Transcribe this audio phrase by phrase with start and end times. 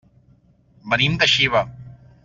[0.95, 1.65] Venim de Xiva.